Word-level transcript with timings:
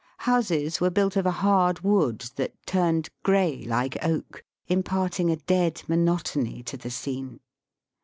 Houses 0.25 0.81
were 0.81 0.89
built 0.89 1.15
of 1.15 1.27
a 1.27 1.31
hard 1.45 1.81
wood 1.81 2.21
that 2.35 2.55
turned 2.65 3.09
grey 3.21 3.63
like 3.67 4.03
oak, 4.03 4.43
impart 4.67 5.19
ing 5.19 5.29
a 5.29 5.35
dead 5.35 5.83
monotony 5.87 6.63
to 6.63 6.75
the 6.75 6.89
scene. 6.89 7.39